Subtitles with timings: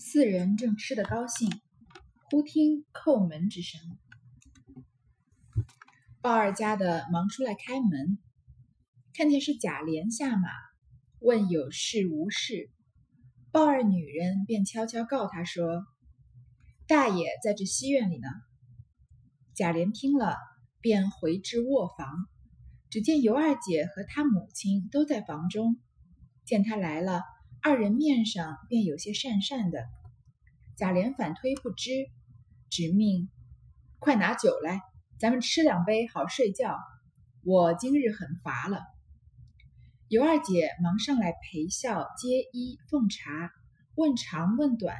[0.00, 1.50] 四人正吃得高兴，
[2.30, 3.80] 忽听叩门之声。
[6.20, 8.16] 鲍二家的忙出来开门，
[9.12, 10.50] 看见是贾琏下马，
[11.18, 12.70] 问有事无事。
[13.50, 15.84] 鲍二女人便悄悄告他说
[16.86, 18.28] ：“大爷在这西院里呢。”
[19.52, 20.36] 贾琏听了，
[20.80, 22.28] 便回至卧房，
[22.88, 25.76] 只见尤二姐和她母亲都在房中，
[26.44, 27.20] 见他来了。
[27.60, 29.84] 二人面上便有些讪讪的，
[30.76, 31.90] 贾琏反推不知，
[32.70, 33.28] 只命
[33.98, 34.80] 快拿酒来，
[35.18, 36.78] 咱们吃两杯好睡觉。
[37.42, 38.80] 我今日很乏了。
[40.06, 43.50] 尤二姐忙上来陪笑接衣奉茶，
[43.96, 44.96] 问长问短，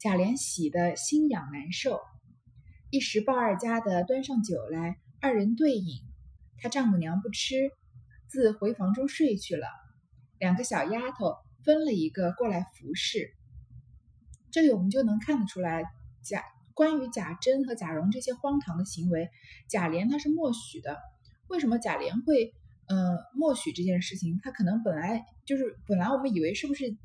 [0.00, 2.00] 贾琏喜得心痒难受。
[2.88, 6.00] 一时鲍二家的端上酒来，二人对饮，
[6.56, 7.70] 他丈母娘不吃，
[8.26, 9.68] 自回房中睡去了。
[10.38, 11.43] 两个小丫头。
[11.64, 13.32] 分了一个过来服侍，
[14.50, 15.82] 这里我们就能看得出来，
[16.22, 16.42] 贾
[16.74, 19.30] 关于贾珍和贾蓉这些荒唐的行为，
[19.68, 20.98] 贾琏他是默许的。
[21.48, 22.52] 为什么贾琏会
[22.86, 24.38] 呃默许这件事情？
[24.42, 26.96] 他可能本来就是本来我们以为是不是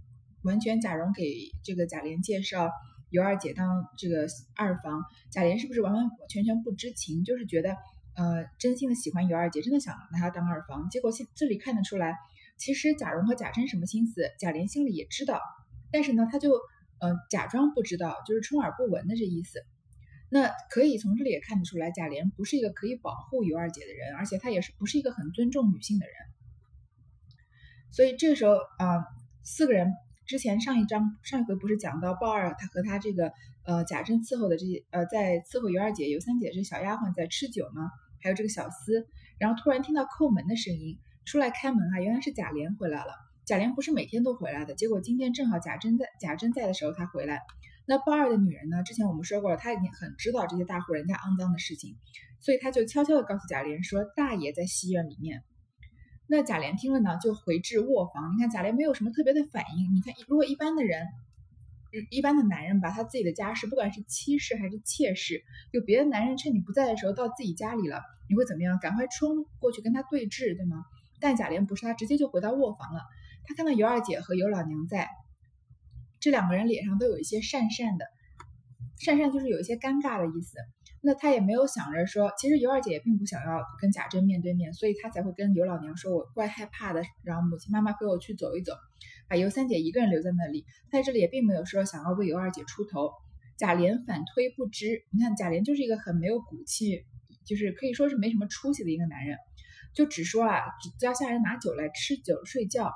[0.41, 1.23] 完全贾蓉给
[1.63, 2.69] 这个贾琏介绍
[3.09, 7.23] 尤二姐当这个二房，贾琏是不是完完全全不知情？
[7.23, 7.77] 就是觉得
[8.15, 10.89] 呃真心的喜欢尤二姐，真的想拿她当二房。
[10.89, 12.17] 结果现这里看得出来。
[12.59, 15.41] 其实贾蓉和贾珍什么心思，贾琏心里也知道，
[15.91, 19.63] 但是呢，他就呃假装不知道，就是充耳不闻的这意思。
[20.29, 26.15] 那可以从这里也看得出来，贾琏不是一个可以保护尤二姐的人，而且他也是不是一个很尊重女性的人。
[27.91, 29.05] 所以这时候啊，
[29.41, 29.93] 四个人
[30.27, 33.31] 之前上一章上一回不是讲到鲍二他和他这个
[33.65, 37.89] 呃贾珍伺候的这些呃在伺候尤二姐、尤三姐这小丫鬟在吃酒吗？
[38.21, 39.05] 还有这个小厮，
[39.39, 40.99] 然后突然听到叩门的声音。
[41.29, 42.01] 出来开门啊！
[42.01, 43.11] 原来是贾琏回来了。
[43.45, 47.41] 贾琏不是每天都回来的，结果今天正好贾珍在，贾珍在的时候他回来。
[47.85, 48.81] 那鲍二的女人呢？
[48.81, 51.97] 之前我们说过了，她已经很知道这些大户人家肮脏的事情，
[52.39, 55.43] 所以她就悄悄地告诉贾琏说：“大爷在西院里面。”
[56.25, 58.33] 那贾琏听了呢，就回至卧房。
[58.35, 59.93] 你看贾琏没有什么特别的反应。
[59.93, 61.05] 你看，如果一般的人，
[62.09, 68.79] 一般的男人把他自己的家事，不管是妻室还是妾室，有别的男人趁你不在的时候到自己家里了，你会怎么样？
[68.79, 70.85] 赶快冲过去跟他对峙，对吗？
[71.19, 73.01] 但贾琏不是，他直接就回到卧房了。
[73.45, 75.09] 他看到尤二姐和尤老娘在，
[76.19, 78.05] 这两个人脸上都有一些讪讪的，
[78.99, 80.57] 讪讪就是有一些尴尬的意思。
[81.01, 88.73] 那他也没有想着说，其实尤二姐也并不想要跟贾珍面对面，所以他才会跟尤老娘说：“我怪害怕的。”然后母亲妈妈陪我去走一走，
[89.29, 90.65] 把尤三姐一个人留在那里。
[90.91, 93.11] 在这里也并没有说想要为尤二姐出头。
[93.57, 97.05] 贾琏反推不知，你看贾琏就是一个很没有骨气，
[97.45, 99.37] 就是可以说是没什么出息的一个男人。
[99.99, 102.93] 就只说啊，只叫下人拿酒来吃酒睡觉。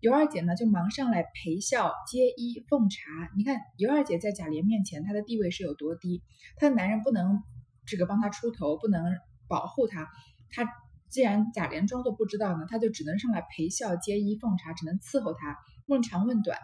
[0.00, 3.00] 尤二姐呢，就忙上来陪笑接衣奉茶。
[3.38, 6.22] 你看尤二姐在贾琏面前，她的地位是有多低？
[6.58, 7.42] 她的男人不能
[7.86, 9.02] 这个帮她出头，不能
[9.48, 10.10] 保护她。
[10.50, 10.68] 她
[11.08, 16.58] 既然贾琏装作不知道呢，她就只能上来陪笑接衣奉茶，只能伺候她，问长问短。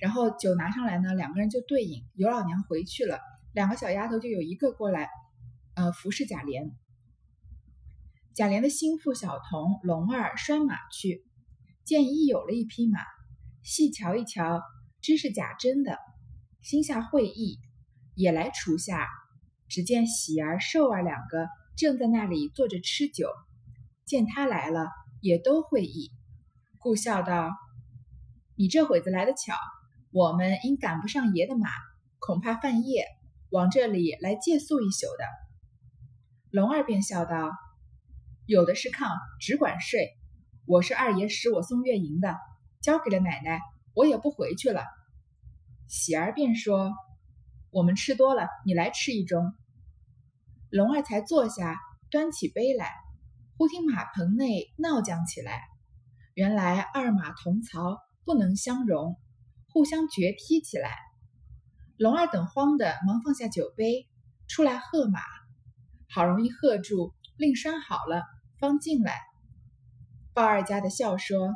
[0.00, 2.02] 然后酒拿上来呢，两个人就对饮。
[2.16, 3.20] 尤老娘回去了，
[3.52, 5.08] 两个小丫头就有一个过来，
[5.76, 6.72] 呃，服侍贾琏。
[8.32, 11.24] 贾琏的心腹小童龙儿拴马去，
[11.84, 13.00] 见一有了一匹马，
[13.62, 14.62] 细瞧一瞧，
[15.02, 15.98] 知是贾珍的，
[16.62, 17.58] 心下会意，
[18.14, 19.08] 也来厨下。
[19.68, 23.28] 只见喜儿、寿儿两个正在那里坐着吃酒，
[24.04, 24.86] 见他来了，
[25.20, 26.12] 也都会意，
[26.78, 27.50] 故笑道
[28.56, 29.54] ：“你这会子来的巧，
[30.12, 31.68] 我们因赶不上爷的马，
[32.20, 33.06] 恐怕半夜，
[33.50, 35.24] 往这里来借宿一宿的。”
[36.50, 37.50] 龙儿便笑道。
[38.50, 40.10] 有的是炕，只管睡。
[40.66, 42.36] 我是二爷使我送月银的，
[42.80, 43.60] 交给了奶奶，
[43.94, 44.82] 我也不回去了。
[45.86, 46.92] 喜儿便说
[47.70, 49.52] ：“我们吃多了，你来吃一盅。”
[50.68, 51.78] 龙儿才坐下，
[52.10, 52.92] 端起杯来，
[53.56, 55.62] 忽听马棚内闹将起来。
[56.34, 59.16] 原来二马同槽，不能相容，
[59.68, 60.98] 互相决踢起来。
[61.96, 64.08] 龙儿等慌的，忙放下酒杯，
[64.48, 65.20] 出来喝马，
[66.08, 68.24] 好容易喝住，令拴好了。
[68.60, 69.18] 方进来，
[70.34, 71.54] 鲍二家的笑说：“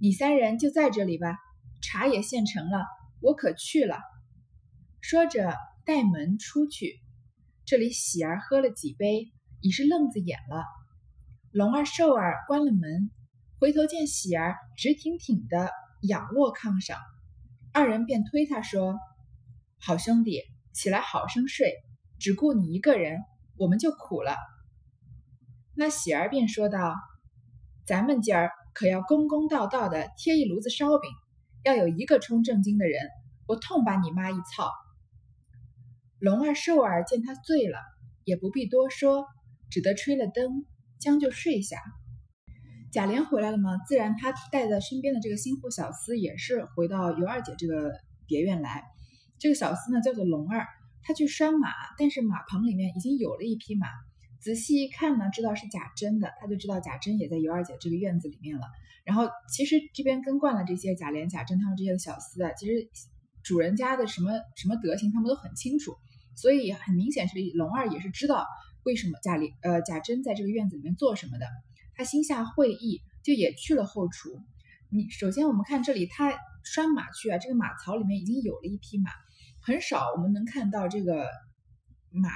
[0.00, 1.36] 你三人就在这里吧，
[1.82, 2.86] 茶也现成了，
[3.20, 4.00] 我可去了。”
[5.02, 5.54] 说着
[5.84, 6.98] 带门出去。
[7.66, 9.30] 这里喜儿喝了几杯，
[9.60, 10.64] 已是愣子眼了。
[11.50, 13.10] 龙儿、寿儿关了门，
[13.60, 16.98] 回头见喜儿直挺挺的仰卧炕上，
[17.74, 18.98] 二人便推他说
[19.78, 20.40] ：“好兄弟，
[20.72, 21.74] 起来好生睡，
[22.18, 23.20] 只顾你一个人，
[23.58, 24.34] 我们就苦了。”
[25.74, 26.94] 那喜儿便说道
[27.86, 31.10] ：“咱们今儿可要公公道道的贴一炉子烧饼，
[31.64, 33.00] 要有一个冲正经的人，
[33.46, 34.70] 我痛把你妈一操。
[36.18, 37.78] 龙儿寿儿见他醉了，
[38.24, 39.24] 也不必多说，
[39.70, 40.66] 只得吹了灯，
[41.00, 41.78] 将就睡下。
[42.92, 43.78] 贾琏回来了吗？
[43.88, 47.92] 自然他带在身边的这个心腹小厮也是回到尤二姐这个
[48.26, 48.84] 别院来。
[49.38, 50.66] 这个小厮呢叫做龙儿，
[51.02, 53.86] 他去拴马，但是马棚里面已经有了一匹马。
[54.42, 58.66] 仔细一看呢，知道是贾珍的，他就知道贾珍也在尤二姐这个院子里面了。
[59.04, 62.90] 然后其实这边跟惯了这些贾琏、贾珍他们这些小厮啊，其实
[63.44, 65.96] 主人家的什么什么德行，他们都很清楚。
[66.34, 68.46] 所以很明显，是龙二也是知道
[68.82, 71.46] 为什么贾琏呃贾珍在这个院子里面做什么的。
[71.94, 74.40] 他心下会意，就也去了后厨。
[74.90, 76.34] 你首先我们看这里，他
[76.64, 79.12] 拴马去啊，这个马槽里面已经有了一匹马，
[79.60, 81.28] 很少我们能看到这个
[82.10, 82.30] 马。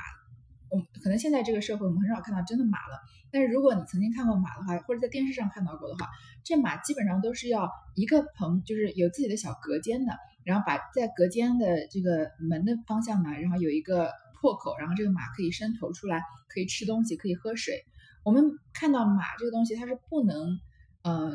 [0.70, 3.00] 我们可能现在这个社会我们很少看到真的马了。
[3.30, 6.08] 但是如果你曾经看过马的话，或者在电视上看到过的话，
[6.44, 10.12] 这马基本上都是要一个棚，就是有自己的小隔间的。
[10.44, 17.84] 然后把在隔间的这个门的方向呢，然后有一个破口，然后这个马可以伸头出来，可以吃东西，可以喝水。
[18.22, 20.60] 我们看到马这个东西，它是不能，
[21.02, 21.32] 呃，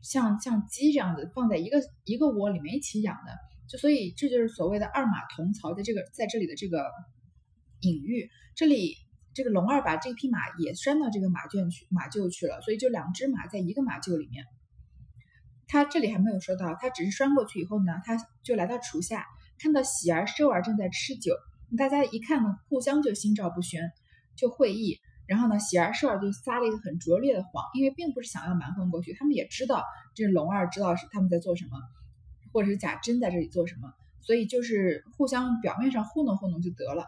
[0.00, 3.32] 像像鸡这样子放在一个一个窝里面一起养的。
[3.68, 6.90] 就所以这就是所谓的二马同槽，在这个在这里的这个
[7.80, 8.30] 隐喻。
[8.54, 8.96] 这里
[9.34, 14.44] 这个龙二把这匹马也拴到这个马圈去马厩去了，所以就两只马在一个马厩里面。
[15.68, 19.26] 他这里还没有说到，他只是拴过去以后呢，他就来到厨下，
[19.58, 21.34] 看到喜儿、寿儿正在吃酒，
[21.76, 23.92] 大家一看呢，互相就心照不宣，
[24.34, 24.98] 就会意。
[25.26, 29.84] 然后呢，喜儿、寿儿就撒了一个很拙劣的谎，因为并不是想要瞒混过去，他们也知道
[30.14, 31.78] 这龙二知道是他们在做什么，
[32.50, 33.92] 或者是贾珍在这里做什么，
[34.22, 37.04] 所以就是互相表面上糊弄糊弄就得了。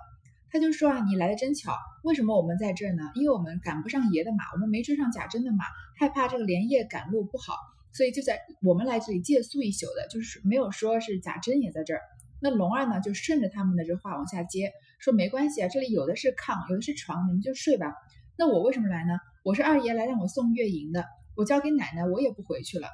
[0.50, 3.02] 他就说啊，你来的真巧，为什么我们在这儿呢？
[3.14, 5.64] 因为我们赶不上爷的马，我们没追上贾珍的马，
[5.96, 7.54] 害怕这个连夜赶路不好。
[7.92, 12.00] 所以就在我们来这里借宿一宿的，就是没有说是贾珍也在这儿。
[12.40, 17.94] 那龙二呢，就顺着他们的这话往下接，说没关系啊，这里有的是炕，有的是床，你们就睡吧。
[18.36, 19.18] 那我为什么来呢？
[19.42, 21.04] 我是二爷来让我送月银的，
[21.36, 22.88] 我交给奶奶，我也不回去了。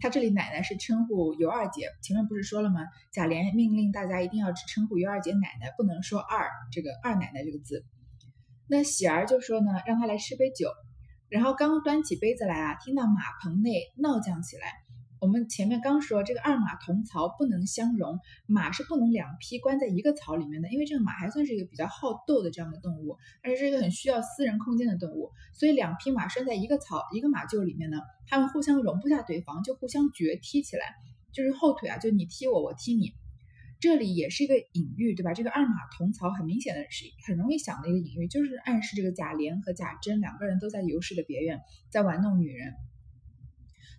[0.00, 2.80] 他这里奶奶是称呼尤二姐，前面不是说了吗？
[3.12, 7.84] 贾琏命令大家一定要只称呼尤二姐奶奶，不能说二这个二奶奶这个字。
[8.66, 10.68] 那喜儿就说呢，让他来吃杯酒。
[11.28, 14.83] 然后刚端起杯子来啊，听到马棚内闹将起来。
[15.24, 30.94] 我们前面刚说这个二马同槽不能相容，马是不能两匹关在一个槽里面的，因为这个马还算是一个比较好斗的这样的动物，而且是一个很需要私人空间的动物，所以两匹马拴在一个槽一个马厩里面呢，它们互相容不下对方，就互相决踢起来，
[31.32, 33.14] 就是后腿啊，就你踢我，我踢你。
[33.80, 35.32] 这里也是一个隐喻，对吧？
[35.32, 42.74] 这个二马同槽很明显的是很容易想的一个隐喻，就是暗示这个贾琏和贾珍两个人都在尤氏的别院，在玩弄女人。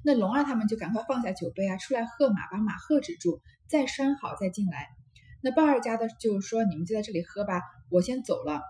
[0.07, 4.87] 那龙二他们就赶快放下酒杯啊，出来喝马，把马喝止住，再拴好再进来。
[5.41, 7.59] 那鲍二家的就是说：“你们就在这里喝吧，
[7.89, 8.61] 我先走了。”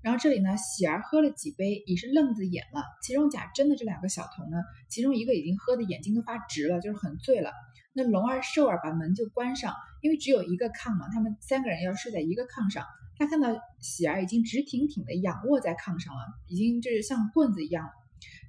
[0.00, 2.82] 然后这里呢，喜儿喝了几杯，已是愣子眼了。
[3.02, 4.56] 其中贾珍的这两个小童呢，
[4.88, 7.52] 其中一个已经喝的眼睛都发直了，就是很醉了。
[7.92, 12.86] 那龙儿、寿儿把门就关上，因为只有一个炕嘛，他们三个人要睡在一个炕上。
[13.18, 13.48] 他看到
[13.80, 17.90] 喜儿已经直挺挺的仰卧在炕上了，已经就是像棍子一样。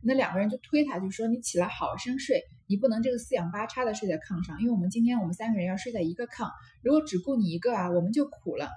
[0.04, 6.52] 那两个人就推他，就说：“你起来好生睡，你不能这个四仰八叉的睡在炕上，因为我们今天我们三个人要睡在一个炕，
[6.82, 8.70] 如果只顾你一个啊，我们就苦了。”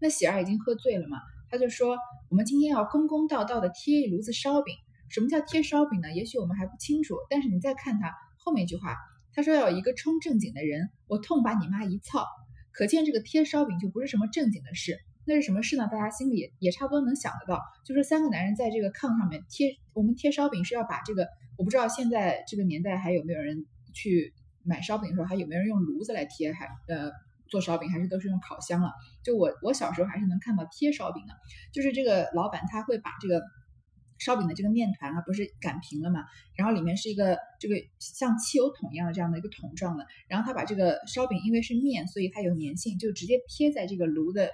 [0.00, 1.18] 那喜儿已经喝醉了嘛，
[1.50, 1.96] 他就说
[2.30, 4.74] ：“我们今天要公公道道的贴一炉子烧饼。
[5.10, 6.12] 什么叫贴烧饼呢？
[6.12, 8.96] 也许我们还不清楚，但是你再看他后面一句话。”
[9.36, 12.24] 他说要有一个冲正经的人，我痛把你妈一操，
[12.70, 14.96] 可见这个贴烧饼就不是什么正经的事。
[15.26, 15.88] 那是什么事呢？
[15.90, 27.10] 大家心里也差不多能想得到，就是三个男人在这个炕上面贴，我们贴烧饼是要把这个，我不知道现在这个年代还有没有人去买烧饼的时候还有没有人用炉子来贴，还呃
[27.48, 28.92] 做烧饼，还是都是用烤箱了？
[29.22, 31.34] 就我我小时候还是能看到贴烧饼的，
[31.72, 33.42] 就是这个老板他会把这个。
[34.16, 36.20] 烧饼的这个面团啊，不是擀平了嘛？
[36.56, 40.06] 然后里面是一个这个像汽油桶一样的这样的一个桶状的。
[40.28, 44.48] 然后他把这个烧饼，因为是面，所以它有粘性，就直接贴在这个炉的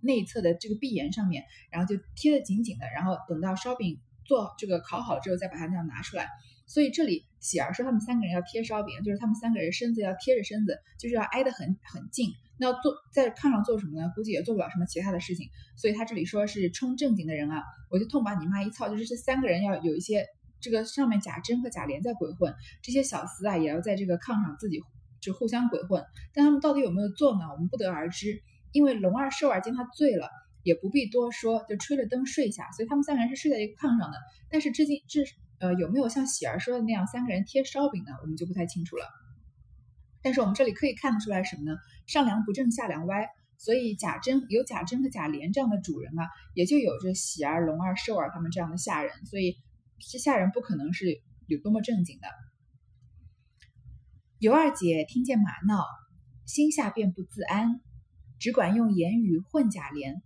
[0.00, 2.86] 内侧的这个壁沿上面，然后就贴得紧紧的。
[2.94, 6.28] 然后等到烧饼做这个烤好之后，再把它那样拿出来。
[6.66, 12.30] 所以这里喜儿说他们三个人要贴烧饼，就是他们三个人身子要贴着身子，就是要挨得很很近。
[12.58, 14.10] 那要做在炕上做什么呢？
[14.16, 15.48] 估计也做不了什么其他的事情。
[15.76, 20.26] 所以他这里说是冲正经的人啊，我就痛把你妈一操，就是这三个人要有一些
[20.60, 24.80] 这个上面贾珍和贾琏在鬼混，这些小厮啊也要在这个炕上自己
[25.20, 26.02] 就互相鬼混。
[26.32, 27.44] 但他们到底有没有做呢？
[27.52, 28.42] 我们不得而知。
[28.72, 30.28] 因为龙二寿儿见他醉了，
[30.62, 32.70] 也不必多说，就吹着灯睡下。
[32.72, 34.18] 所以他们三个人是睡在一个炕上的。
[34.50, 35.24] 但是至今至
[35.58, 38.12] 呃有没有像喜儿说的那样三个人贴烧饼呢？
[38.22, 39.04] 我们就不太清楚了。
[40.22, 41.78] 但是我们这里可以看得出来什么呢？
[42.06, 49.56] 上梁不正下梁歪，所以贾珍有贾珍和贾琏这样的主人啊，也就有着喜儿、龙儿、寿儿他们这样的下人，所以
[50.10, 52.26] 这下人不可能是有多么正经的。
[54.38, 55.84] 尤二姐听见马闹，
[56.44, 57.80] 心下便不自安，
[58.38, 60.20] 只管用言语混贾琏。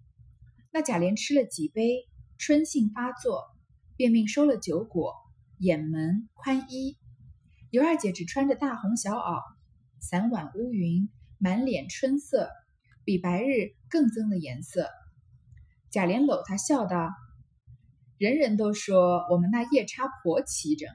[0.73, 3.45] 那贾琏吃了几杯，春性发作，
[3.97, 5.15] 便命收了酒果，
[5.59, 6.97] 掩门宽衣。
[7.71, 9.43] 尤二姐只穿着大红小袄，
[10.01, 12.51] 伞挽乌云，满脸春色，
[13.05, 14.89] 比白日更增了颜色。
[15.91, 17.11] 贾琏搂她笑道
[18.19, 20.89] ：“人人都说我们那夜叉婆齐整，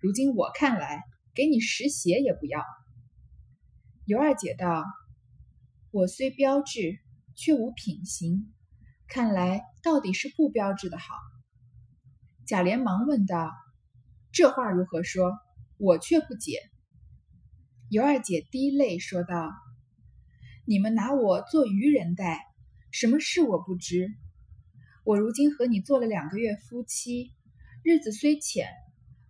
[0.00, 1.02] 如今我看来。”
[1.36, 2.64] 给你十鞋也不要。
[4.06, 4.82] 尤二姐道
[5.96, 6.98] ：“我虽标致，
[7.36, 8.52] 却无品行，
[9.08, 11.14] 看来到底是不标致的好。”
[12.46, 13.50] 贾琏忙问道
[14.30, 15.32] ：“这话如何说？
[15.78, 16.60] 我却不解。”
[17.88, 19.50] 尤二姐滴泪说道
[20.68, 22.44] ：“你们拿我做愚人待，
[22.90, 24.10] 什么事我不知。
[25.02, 27.32] 我如今和你做了两个月夫妻，
[27.82, 28.68] 日子虽浅。”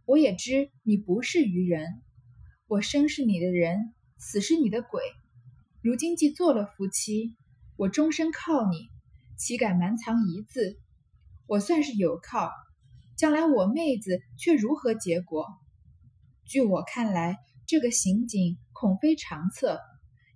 [0.04, 2.02] 我也知你不是愚人，
[2.66, 5.00] 我生是你的人，死是你的鬼。
[5.86, 7.36] 如今既做了夫妻，
[7.76, 8.88] 我终身靠你，
[9.38, 10.80] 岂敢瞒藏一字？
[11.46, 12.50] 我算是有靠，
[13.16, 15.46] 将来我妹子却如何结果？
[16.44, 19.78] 据我看来，这个刑景恐非长策，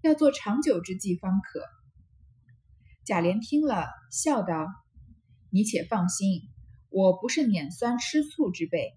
[0.03, 1.61] 要做长久之计方可。
[3.05, 4.69] 贾琏听了，笑道
[5.51, 6.43] ：“你且放心，
[6.91, 8.93] 我不是碾酸吃醋之辈。”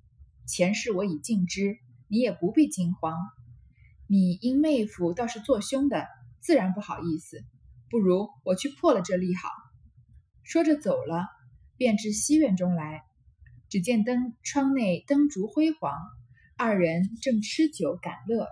[0.45, 3.17] 前世我已尽知，你也不必惊慌。
[4.05, 6.05] 你因妹夫倒是做凶的，
[6.43, 7.41] 自然不好意思。
[7.89, 9.50] 不如我去破了这例好。
[10.43, 11.25] 说着走了，
[11.77, 13.03] 便至西院中来。
[13.69, 15.91] 只见灯窗内灯烛辉煌，
[16.57, 18.47] 二人正吃酒感乐。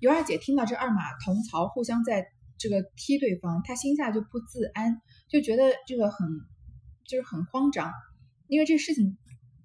[0.00, 6.26] 尤二姐听到这二马同槽，互相在这个踢对方，她心下就不自安，就觉得这个很
[7.06, 7.92] 就是很慌张，
[8.46, 9.18] 因为这事情。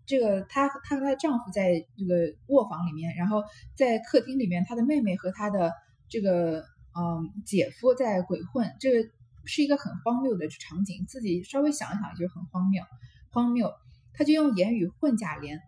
[0.05, 3.41] 这个她她和她丈夫在这个卧房里面，然后
[3.73, 5.71] 在客厅里面，她的妹妹和她的
[6.13, 6.59] 这个
[6.95, 9.09] 嗯姐夫在鬼混，这个
[9.45, 11.07] 是一个很荒谬的场景。
[11.07, 12.83] 自己稍微想一想，就很荒谬，
[13.31, 13.73] 荒谬。
[14.13, 15.59] 她就用言语混贾琏，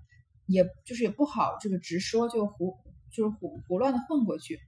[0.46, 2.78] 也就是也不好这个直说，就胡
[3.12, 4.60] 就是胡胡乱的混过去。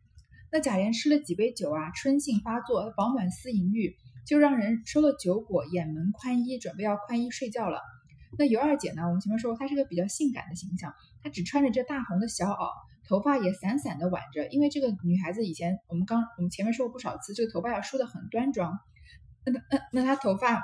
[0.52, 7.82] 那贾琏吃了几杯酒啊，春性发作，饱满思淫欲，就让人收了酒果，掩门宽衣，准备要宽衣睡觉了。
[8.36, 9.04] 那尤二姐呢？
[9.04, 10.92] 我们前面说过，她是个比较性感的形象，
[11.22, 12.72] 她只穿着这大红的小袄，
[13.08, 14.48] 头发也散散的挽着。
[14.50, 18.78] 因为这个女孩子以前我们刚我们前面说过不少次，这个头发要梳的很端庄。
[19.46, 20.62] 那那那她头发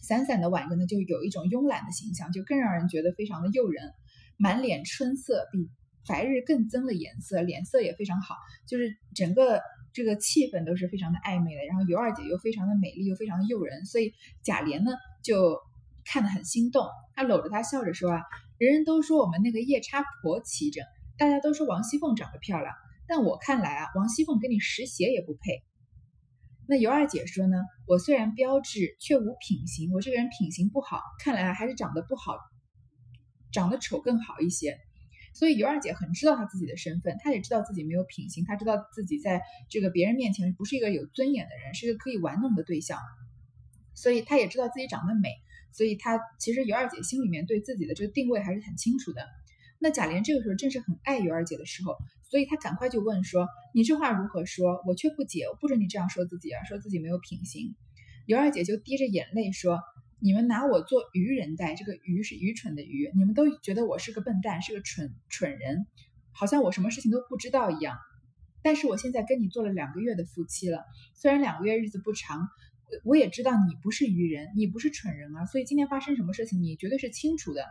[0.00, 3.92] 散散的挽着呢，就有一种慵懒的形象，就更让人觉得非常的诱人。
[4.36, 5.68] 满脸春色，比
[6.08, 9.60] 白日更增了颜色，脸色也非常好，就是整个
[9.92, 11.64] 这个气氛都是非常的暧昧的。
[11.68, 14.92] 然后尤二姐又非常的美丽，又非常的诱人，所以贾琏呢
[15.22, 15.58] 就。
[16.08, 18.22] 看得很心动，他搂着她笑着说：“啊，
[18.58, 20.84] 人人都说我们那个夜叉婆齐整，
[21.18, 22.74] 大家都说王熙凤长得漂亮，
[23.06, 25.64] 但我看来啊，王熙凤跟你十鞋也不配。”
[26.68, 32.36] 那尤二姐说呢：“我虽然标致，却无品行，我这个人品行不好，看来还是长得不好，
[33.52, 34.78] 长得丑更好一些。”
[35.32, 42.98] 所以尤二姐很知道她自己的身份，她也知道自己没有品行，她知道自己在这个别人面前不是一个有尊严的人，是一个可以玩弄的对象，
[43.94, 45.30] 所以她也知道自己长得美。
[45.72, 49.24] 所以她其实尤二姐心里面对自己的这个定位还是很清楚的。
[49.78, 51.96] 那贾琏这个时候正是很爱尤二姐的时候，
[52.30, 54.82] 所以他赶快就问说：“你这话如何说？
[54.86, 57.74] 我却不解，我不准你这样说自己啊，说自己没有品行。”
[58.26, 59.80] 尤二姐就滴着眼泪说
[60.18, 65.86] ：“你们拿我做愚人待，这个愚是愚蠢的愚，你们都觉得我是个笨蛋，是个蠢蠢人，
[66.32, 67.98] 好像我什么事情都不知道一样。
[68.62, 72.48] 但是我现在跟你做了两个月的夫妻了，虽然两个月日子不长。”
[73.02, 77.64] 我也知道你不是愚人，你不是蠢人啊，所以今天发生什么事情，你绝对是清楚的。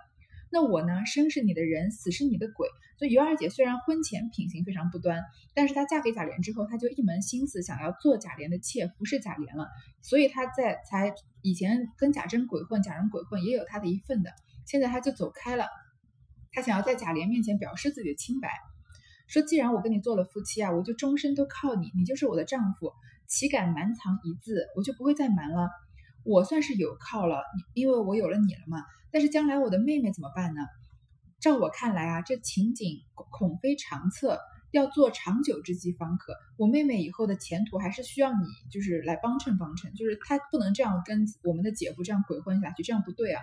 [0.56, 2.70] 那我呢，生是你的人，死是你的鬼。
[2.98, 5.22] 所以尤二姐虽然婚前品行非常不端，
[5.54, 9.68] 但是她嫁给贾琏之后，她就一门心思想要做贾琏的妾，服侍贾琏了。
[10.02, 14.32] 所以她在才以前跟贾珍鬼混，贾人鬼混也有她的一份的。
[14.66, 15.68] 现在她就走开了，
[16.54, 18.50] 她想要在贾琏面前表示自己的清白，
[19.28, 22.94] 说既然我跟你做了夫妻啊，我就终身都靠你，你就是我的丈夫。
[23.28, 24.68] 岂敢瞒藏一字？
[24.78, 25.70] 我就不会再瞒了。
[26.24, 27.44] 我算是有靠了，
[27.74, 28.82] 因为我有了你了嘛。
[29.16, 30.62] 但是将来我的妹妹怎么办呢？
[31.40, 33.00] 照我看来啊，这情景
[33.32, 34.42] 恐非长策，
[34.72, 36.34] 要做长久之计方可。
[36.58, 39.94] 我妹妹以后的前途还是需要你，就是来帮衬帮衬。
[39.94, 43.42] 就是她不能这样跟我们的姐夫这样鬼混下去，这样不对啊。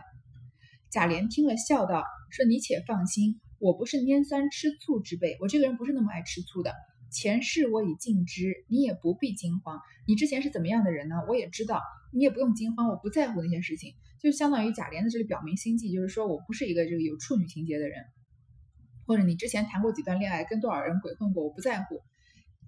[0.91, 6.75] 贾琏听了笑道：“说你且放心，我不是拈酸吃醋之辈，我这个人不是那么爱吃醋的。
[7.11, 9.81] 前世我已尽知，你也不必惊慌。
[10.07, 11.15] 你之前是怎么样的人呢？
[11.29, 11.81] 我也知道，
[12.13, 13.95] 你也不用惊慌，我不在乎那些事情。
[14.21, 18.05] 就相当于贾琏在这里表明心迹，就是说我不是一个这个有处女情节的人，
[19.07, 22.01] 或者你之前谈过几段恋爱，跟多少人鬼混过，我不在乎。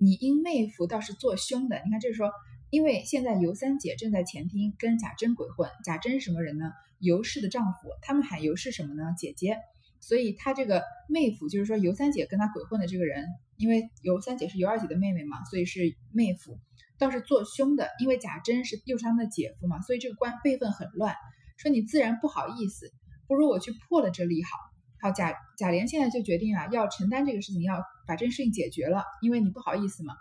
[0.00, 2.32] 你因妹夫倒是做凶的，你看这是说，
[2.70, 6.72] 因为现在尤三姐正在前厅跟贾珍鬼混，贾珍什么人呢？
[6.98, 9.14] 尤氏的丈夫，他们喊尤氏什么呢？
[9.16, 9.58] 姐姐。
[10.00, 16.58] 所以他这个妹夫，就是说尤三姐跟他鬼混的这个人，因为尤三姐是尤二姐的妹妹嘛，所以是妹夫，
[17.04, 17.88] 倒是做凶的。
[18.00, 21.14] 因为贾珍是又是他们的姐夫嘛，所以这个关辈分很乱。
[21.56, 22.90] 说你自然不好意思，
[23.28, 24.50] 不如我去破了这例好。
[25.00, 30.14] 好，贾贾琏现在就决定啊，要承担这个事情，要把这个事情解决了，因为你不好意思嘛。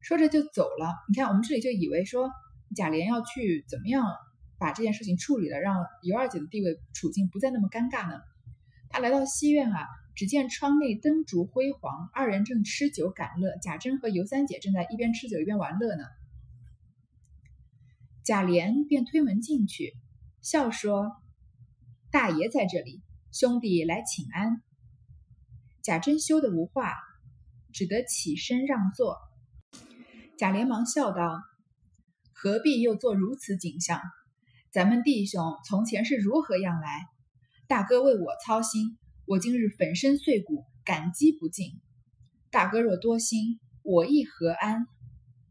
[0.00, 0.94] 说着就走了。
[1.08, 2.30] 你看我们这里就以为说
[2.76, 4.04] 贾琏要去怎么样
[4.58, 8.20] 把这件事情处理了，让尤二姐的地位处境不再那么尴尬呢？
[8.90, 9.86] 他来到西院啊，
[10.18, 13.56] 只见窗内灯烛辉煌，二人正吃酒感乐。
[13.62, 16.02] 贾珍和尤三姐正在一边吃酒一边玩乐呢。
[18.24, 19.94] 贾琏便推门进去，
[20.42, 21.12] 笑说
[22.10, 24.60] ：“大爷在这里，兄弟来请安。”
[25.84, 26.96] 贾珍羞得无话，
[27.72, 29.18] 只得起身让座。
[30.36, 31.40] 贾琏忙笑道
[32.34, 34.02] ：“何必又做如此景象？
[34.72, 37.06] 咱们弟兄从前是如何样来？”
[37.68, 38.98] 大哥为我操心，
[39.28, 41.82] 我今日粉身碎骨，感激不尽。
[42.50, 44.86] 大哥若多心，我亦何安？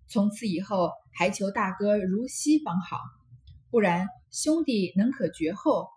[0.07, 2.97] 从此以后，还求大哥如昔方好，
[3.69, 5.89] 不然兄弟能可绝后，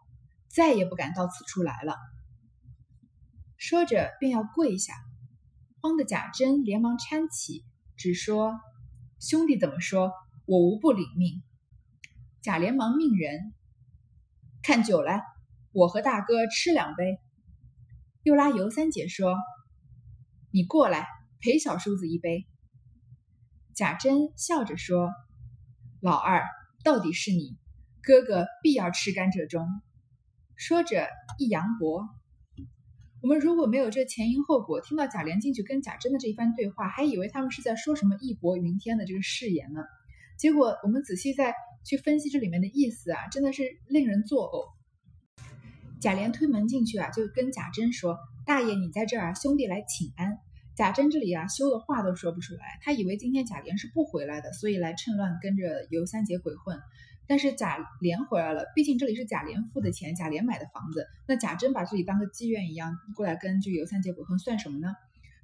[0.47, 1.97] 再也不敢到此处来了。
[3.57, 4.93] 说着便要跪下，
[5.81, 7.65] 慌的贾珍连忙搀起，
[7.97, 8.61] 只说
[9.19, 10.13] ：“兄弟怎么说，
[10.45, 11.43] 我无不领命。”
[12.45, 13.55] 贾连忙命人
[14.63, 15.23] 看酒来。
[15.73, 17.21] 我和大哥吃两杯，
[18.23, 19.35] 又拉尤三姐说
[20.53, 21.07] ：“你过来
[21.41, 22.47] 陪小叔子一杯。”
[23.75, 25.11] 贾珍笑着说
[26.01, 26.45] ：“老二，
[26.85, 27.57] 到底是你，
[28.03, 29.67] 哥哥必要吃甘蔗中。”
[30.57, 32.09] 说着一扬脖。
[33.23, 39.83] 我们如果没有这前因后果，听到贾琏进去跟贾珍的这一番对话，还以为他们是在说什么义薄云天的这个誓言呢。
[40.37, 44.80] 结果我们仔细再去分析这里面的意思啊，真的是令人作呕。
[46.01, 50.39] 贾琏推门进去啊，就跟贾珍说：“大爷，你在这儿啊，兄弟来请安。”
[50.75, 52.61] 贾珍这里啊，羞的话都说不出来。
[52.81, 56.81] 他以为今天贾琏是不回来的，所以来趁乱跟着尤三姐鬼混。
[57.27, 61.07] 但是贾琏回来了，毕竟这里是贾琏付的钱，贾琏买的房子。
[61.29, 64.95] 那贾珍把自己当个妓院一样过来跟这尤三姐鬼混，算什么呢？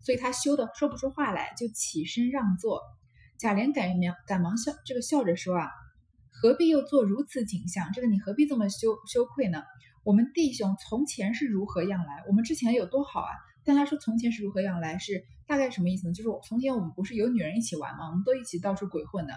[0.03, 2.81] 所以他羞的说不出话来，就起身让座。
[3.39, 5.69] 贾琏赶忙赶忙笑，这个笑着说啊
[6.33, 7.91] ：“何必又做如此景象？
[7.93, 9.63] 这个你何必这么羞羞愧呢？”
[10.07, 12.23] 我们弟兄从前是如何样来？
[12.29, 13.33] 我们之前有多好啊？
[13.65, 16.15] 但他说从前是如何样来，是大概什么意思呢？
[16.15, 18.07] 就是我从前我们不是有女人一起玩吗？
[18.11, 19.35] 我们都一起到处鬼混的。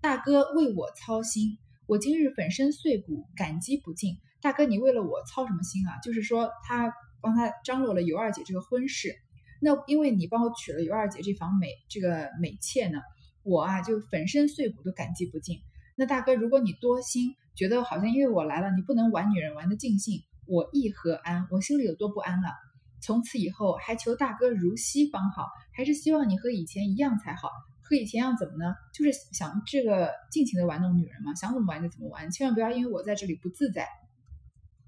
[0.00, 1.58] 大哥为我操心，
[1.88, 4.18] 我今日粉身碎骨，感激不尽。
[4.40, 5.98] 大哥，你为了我操什么心啊？
[6.00, 9.16] 就是说他帮他张罗了尤二姐这个婚事，
[9.60, 13.00] 那因为你帮我娶了尤二姐这房美这个美妾呢，
[13.42, 15.58] 我啊就粉身碎骨都感激不尽。
[15.96, 17.34] 那大哥，如果你多心。
[17.58, 21.48] 觉得好像因为我来了，你不能玩女人玩的尽兴，我亦何安？
[21.50, 22.54] 我心里有多不安啊！
[23.02, 27.50] 从此以后，还求大哥如昔方好，还是希望你和以前一样才好。
[27.82, 28.76] 和以前一样怎么呢？
[28.94, 33.88] 就是想这个尽情的玩弄女人嘛，想怎么玩就怎么玩，千万不要因为我在这里不自在，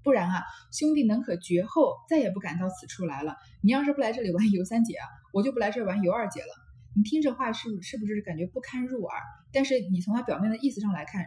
[0.01, 3.35] 不然啊，兄弟能可绝后，再也不敢到此处来了。
[3.61, 6.47] 你要是不来这里玩尤三姐啊，我就不来这玩尤二姐了。
[6.95, 9.19] 你听这话是是不是感觉不堪入耳？
[9.51, 11.25] 但是你从他表面的意思上来看。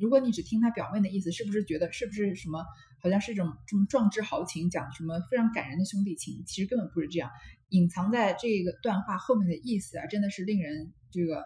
[0.00, 2.64] 如果你只听他表面的意思，是不是觉得是不是什么
[3.02, 6.42] 好像是一种这么壮志豪情，讲什么非常感人的兄弟情？
[6.46, 7.30] 其实根本不是这样，
[7.68, 11.44] 隐藏在这个段话后面的意思啊，真的是令人这个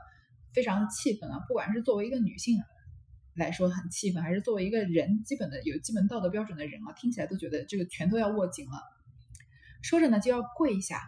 [0.55, 1.41] 非常气愤啊！
[1.49, 2.59] 不管是作为一个女性
[3.35, 8.81] 来说很气愤，还是作为一个人基本的有基本道德标准的人啊，听起来都觉得这个拳头要握紧了。
[9.83, 10.99] 说着呢就要跪下，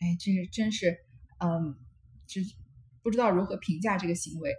[0.00, 0.98] 哎，这个真是，
[1.38, 1.74] 嗯，
[2.26, 2.42] 就
[3.02, 4.54] 不知道如何评价这个行为。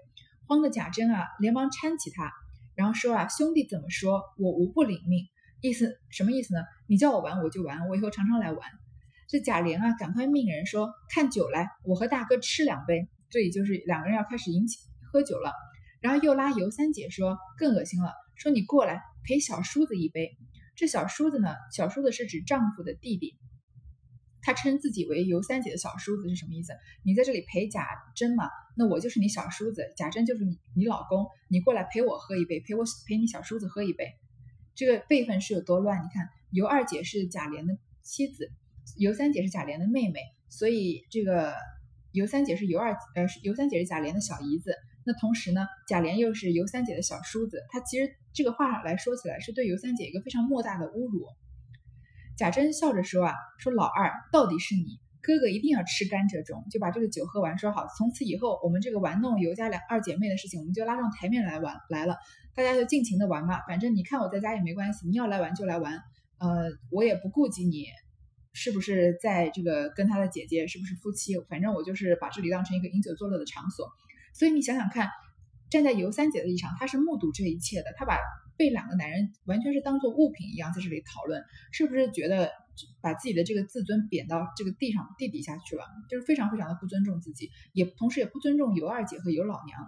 [0.52, 2.30] 慌的贾珍啊，连忙搀起他，
[2.76, 5.30] 然后说啊：“兄弟怎么说，我无不领命。
[5.62, 6.60] 意思什么意思呢？
[6.88, 8.60] 你叫我玩我就玩，我以后常常来玩。”
[9.32, 14.78] 这贾琏啊，赶快命人说：“看酒来，我和大哥吃两杯。”这里就是两个人要开始饮起
[15.10, 15.54] 喝酒了。
[16.02, 20.38] 然后又拉尤三姐说：“更恶心了，说你过来陪小叔子一杯。”
[20.76, 23.38] 这小叔子呢，小叔子是指丈夫的弟弟。
[24.42, 26.74] 他称自己为尤三姐的小叔子是什么意思？
[27.04, 28.50] 你在这里陪贾珍嘛？
[28.76, 34.16] 那我就是你小叔子，贾珍就是你你老公，你过来陪我喝一杯，陪我陪你小叔子喝一杯。
[34.74, 35.98] 这个辈分是有多乱？
[36.04, 38.50] 你看，尤二姐是贾琏的妻子，
[38.98, 41.54] 尤三姐是贾琏的妹妹，所以这个
[42.12, 44.74] 尤三姐是尤二呃尤三姐是贾琏的小姨子。
[45.04, 51.28] 那同时呢，贾琏又是尤三姐的小叔子，他其实这个话来说起来是对尤三姐一个非常莫大的侮辱。
[52.42, 55.00] 贾珍笑着说啊，说老二到底是你。
[55.22, 62.18] 哥哥一定要吃甘蔗种，就把这个酒喝完，说好，从此以后我们这个玩弄尤家两二姐妹的事情，我们就拉上台面来玩来了，
[62.56, 65.94] 大家就尽情的玩嘛，反正你看我在家也没关系，你要来玩就来玩，
[66.40, 67.86] 呃，我也不顾及你
[68.54, 73.88] 是不是在这个跟他的姐姐是不是夫妻，反正我就是把这里当成一个饮酒作乐的场所，
[74.34, 75.08] 所以你想想看，
[75.70, 78.18] 站在尤三姐的立场，她是目睹这一切的，她把
[78.62, 82.52] 被两个男人完全是当做物品一样在这里讨论，是不是觉得？
[83.02, 89.88] 把自己的这个自尊贬到这个地上地底下去了，就是非常非常的不尊重自己，也同时也不尊重尤二姐和尤老娘。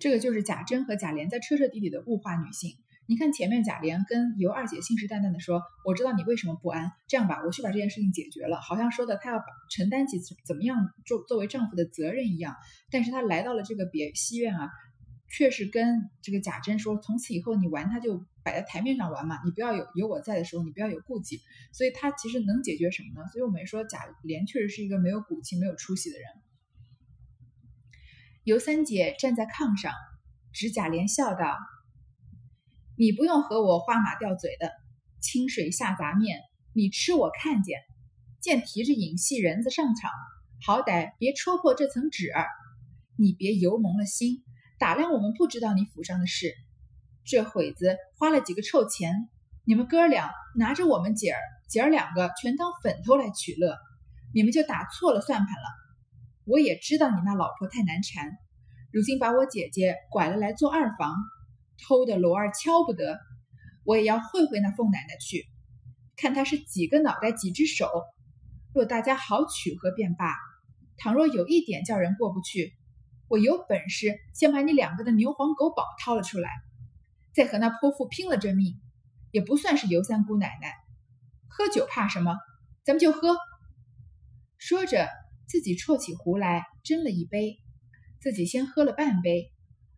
[0.00, 2.70] 这个就是贾珍和贾琏在彻彻底底的物化女性。
[3.06, 12.56] 你看前面贾琏跟尤二姐信誓旦旦的说：“我知道你为什么不安，这样吧，我去把这件事情解决了。”好像说的他要承担起怎么样作作为丈夫的责任一样。
[12.90, 14.70] 但是他来到了这个别西院啊。
[15.36, 21.40] 确实跟这个贾珍说，从此以后你玩他就摆在台面上玩嘛，你不要有有我在的时候，你不要有顾忌。
[21.72, 23.28] 所以他其实能解决什么呢？
[23.32, 26.28] 所以我们说贾琏确实是一个没有骨气、没有出息的人。
[28.44, 29.92] 尤三姐站在炕上，
[30.52, 31.58] 指贾琏笑道
[32.96, 34.70] ：“你不用和我花马吊嘴的，
[35.20, 36.38] 清水下杂面，
[36.72, 37.80] 你吃我看见。
[38.40, 40.12] 见提着影戏人子上场，
[40.64, 42.46] 好歹别戳破这层纸儿，
[43.16, 44.44] 你别油蒙了心。”
[44.84, 46.52] 打量我们不知道你府上的事，
[47.24, 49.30] 这会子花了几个臭钱，
[49.64, 51.38] 你们哥俩拿着我们姐儿
[51.70, 53.78] 姐儿两个全当粉头来取乐，
[54.34, 55.68] 你们就打错了算盘了。
[56.44, 58.30] 我也知道你那老婆太难缠，
[58.92, 61.16] 如今把我姐姐拐了来做二房，
[61.82, 63.18] 偷的罗儿敲不得，
[63.84, 65.46] 我也要会会那凤奶奶去，
[66.14, 67.88] 看她是几个脑袋几只手。
[68.74, 70.36] 若大家好取和便罢，
[70.98, 72.74] 倘若有一点叫人过不去。
[73.28, 76.50] 我有本事，先把你两个的牛黄狗宝掏了出来，
[77.34, 78.80] 再和那泼妇拼了这命，
[79.30, 80.74] 也不算是尤三姑奶奶。
[81.48, 82.36] 喝酒怕什么？
[82.84, 83.36] 咱们就喝。
[84.58, 85.08] 说着，
[85.48, 87.58] 自己啜起壶来，斟了一杯，
[88.20, 89.52] 自己先喝了半杯，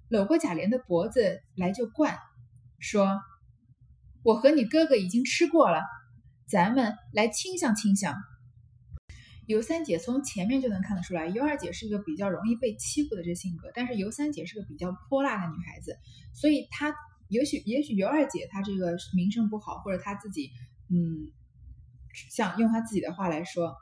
[0.09, 2.19] 搂过贾琏的脖子来就灌，
[2.79, 3.21] 说
[4.23, 5.83] ：“我和你哥哥已经吃过了，
[6.49, 8.15] 咱们来清香清香。”
[9.46, 15.96] 尤三姐从前面就能看得出来，尤二姐是一个比较容易被欺负的这性格，但是尤三姐是个比较泼辣的女孩子，
[16.35, 16.92] 所以她
[17.28, 20.50] 也许也许尤二姐她这个名声不好，或者她自己
[20.90, 21.30] 嗯，
[22.30, 23.76] 像用她自己的话来说，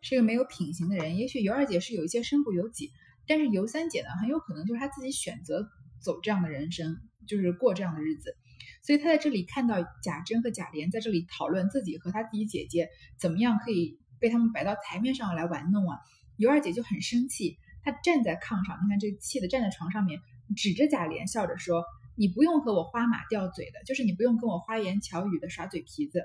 [0.00, 1.16] 是一个没有品行的人。
[1.16, 2.92] 也许尤二姐是有一些身不由己，
[3.26, 5.68] 但是尤三姐呢，很有可能就是她自己选择
[6.00, 8.36] 走这样的人生，就是过这样的日子。
[8.84, 12.88] 所以她在这里看到贾珍和贾琏在这里讨论自己和她自己姐姐
[13.18, 13.98] 怎么样可以。
[14.20, 15.98] 被他们摆到台面上来玩弄啊！
[16.36, 20.20] 尤二姐就很生气，她站在炕上，你看这气的站在床上面，
[20.56, 26.22] 指着贾琏笑着说：“你不用和我花马吊嘴的，就是你不用跟我花言巧语的耍嘴皮子。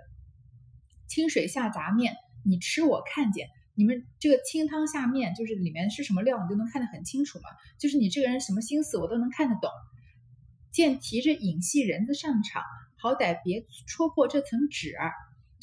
[1.07, 3.47] 清水下杂面，你吃我看见。
[3.75, 7.45] 你们这个清汤下面，就是里面是什么料，你都能看得很清楚嘛。
[7.79, 9.69] 就是你这个人什么心思，我都能看得懂。
[10.71, 12.61] 见提着影戏人子上场，
[12.97, 15.11] 好歹别戳破这层纸儿。”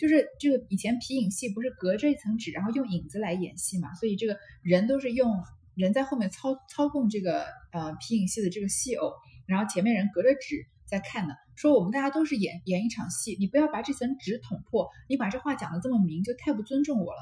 [0.01, 9.13] 就是这个以前皮影戏不是隔着一层纸，然后用影子来演戏嘛，所以这个人都是用人在后面操操控这个呃皮影戏的这个戏偶，
[9.45, 11.35] 然后前面人隔着纸在看呢。
[11.55, 17.21] 说我们大家都是演演一场戏，你不要把这层纸捅破，你把这话讲的这么明，就太不尊重我了。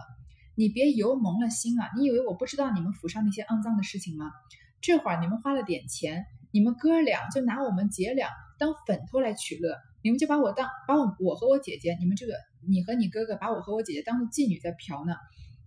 [0.55, 1.91] 你别油蒙了心啊！
[1.97, 4.31] 你以为我不知道你们府上那些肮脏的事情吗？
[4.81, 9.77] 这会儿你们花了点钱，你们哥俩就拿我们姐俩当粉头来取乐。
[10.03, 12.33] 你们就把我当把我我和我姐姐，你们这个
[12.69, 15.15] 你和你哥哥把我和我姐姐当做妓女在嫖呢，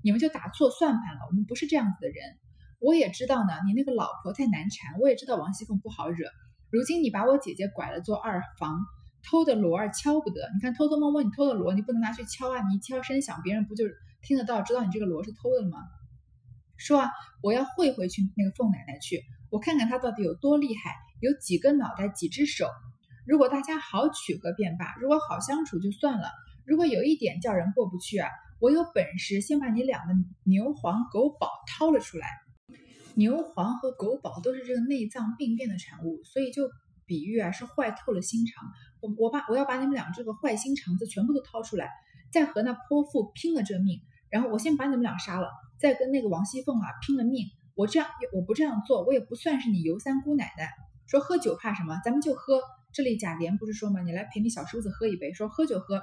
[0.02, 1.22] 你们就打错算盘了。
[1.30, 2.15] 我们不是这样子的人。
[2.80, 5.00] 我也知道呢，你那个老婆太难缠。
[5.00, 6.30] 我也知道王熙凤不好惹。
[6.70, 8.80] 如今你把我姐姐拐了做二房，
[9.30, 10.50] 偷的锣儿敲不得。
[10.56, 12.65] 你看偷偷摸摸你偷的锣，你不能拿去敲啊！
[12.70, 13.84] 你一敲声响，别人不就
[14.24, 15.78] 听得到，知道你这个锣是偷的了吗？
[16.82, 17.12] 说啊，
[17.44, 22.65] 我要会回去那个凤奶奶去，我看看她到底有多厉害，有几个脑袋，几只手。
[23.28, 26.28] 如果大家好取和便罢，如果好相处就算了。
[26.65, 28.28] 如果有一点叫人过不去啊，
[28.60, 30.13] 我有本事先把你俩的
[30.44, 32.28] 牛黄狗宝掏了出来。
[33.13, 36.63] 牛黄和狗宝都是这个内脏病变的产物，所以就
[37.06, 38.67] 比喻啊是坏透了心肠。
[39.02, 41.91] 我我把我要把你们俩这个坏心肠子全部都掏出来，
[42.32, 44.00] 再和那泼妇拼了这命。
[44.32, 45.48] 然后我先把你们俩杀了，
[45.82, 47.48] 再跟那个王熙凤啊拼了命。
[47.74, 50.70] 我这样我不这样做，我也不算是你尤三姑奶奶。
[51.08, 52.00] 说喝酒怕什么？
[52.06, 52.62] 咱们就喝。
[52.94, 54.02] 这里贾琏不是说吗？
[54.02, 56.02] 你来陪你小叔子喝一杯，说喝就喝。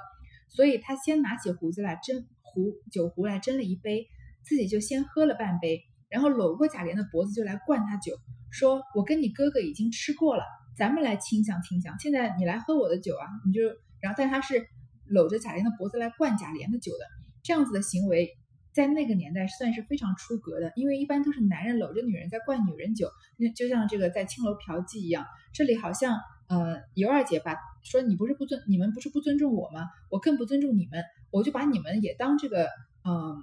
[0.49, 4.07] 所以他先拿起壶子来斟壶酒壶来斟了一杯，
[4.43, 8.17] 自己就先喝了半杯，然后搂过贾琏的脖子就来灌他酒，
[8.51, 10.43] 说：“我跟你哥哥已经吃过了，
[10.75, 11.97] 咱们来清香清香。
[11.99, 13.61] 现在你来喝我的酒啊，你就……
[14.01, 14.67] 然后但他是
[15.05, 17.05] 搂着贾琏的脖子来灌贾琏的酒的，
[17.43, 18.35] 这样子的行为。”
[18.71, 25.25] 在那个年代算是非常出格的，因为一般都是男人搂着女人在灌女人酒，那就像这个在青楼嫖妓一样。
[25.53, 29.87] 这里好像呃尤二姐把说你不是不尊你们不是不尊重我吗？
[30.09, 32.69] 我更不尊重你们，我就把你们也当这个
[33.03, 33.41] 嗯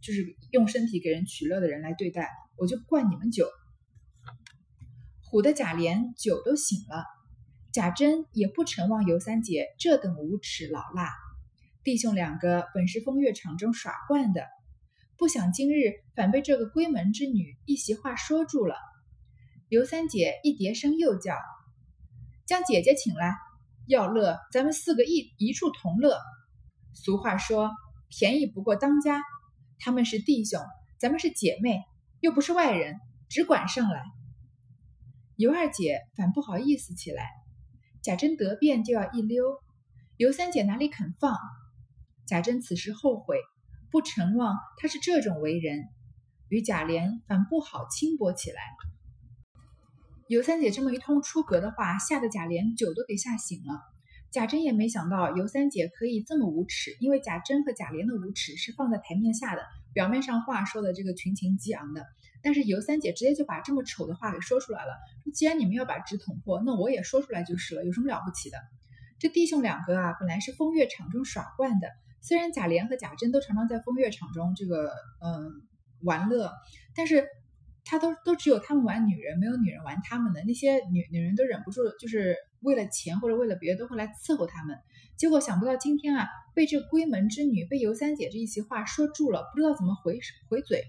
[0.00, 3.48] 就是用身体给人取乐的人来对待，我就灌你们酒。
[5.28, 7.04] 唬得贾琏酒都醒了，
[7.72, 11.10] 贾珍也不承望尤三姐这等无耻老辣。
[11.86, 14.44] 弟兄两个本是风月场中耍惯的，
[15.16, 18.74] 不想今日反被这个闺门之女一席话说住了。
[19.68, 21.36] 尤三姐一叠声又叫
[22.44, 23.36] ：“将姐姐请来，
[23.86, 26.18] 要乐，咱们四个一一处同乐。”
[26.92, 27.70] 俗话说
[28.10, 29.22] ：“便宜不过当家。”
[29.78, 30.60] 他们是弟兄，
[30.98, 31.84] 咱们是姐妹，
[32.18, 32.96] 又不是外人，
[33.28, 34.02] 只管上来。
[35.36, 37.28] 尤二姐反不好意思起来，
[38.02, 39.44] 贾珍得便就要一溜，
[40.16, 41.32] 尤三姐哪里肯放？
[42.26, 43.38] 贾珍此时后悔，
[43.92, 45.84] 不承望他是这种为人，
[46.48, 48.60] 与贾琏反不好轻薄起来。
[50.26, 53.80] 尤三姐这么一通出格的话，吓得贾琏酒都给吓醒了。
[54.32, 59.62] 贾珍也没想到尤三姐可以这么无耻，因为贾珍和贾琏的无耻是放在台面下的，
[59.94, 62.04] 表面上话说的这个群情激昂的，
[62.42, 64.98] 但是尤三姐直接就把这么丑的话给说出来了。
[65.32, 68.58] 既然你们要把纸捅破，那我也说出来就是了，有什么了不起的？
[69.20, 71.88] 这弟兄两个啊，本来是风月场中耍惯的。
[72.26, 74.90] 虽然贾琏和贾珍都常常在风月场中这个
[75.22, 75.62] 嗯
[76.02, 76.50] 玩乐，
[76.96, 77.24] 但是
[77.84, 80.42] 他都都只有他们玩女人，没有女人玩他们的。
[80.42, 84.76] 那些女女人都忍不住，就是为了钱或者为了别的都会来伺候他们。
[85.16, 90.82] 结果想不到今天啊，被这闺门之女被尤三姐这一席话说住了，不知道怎么回回嘴。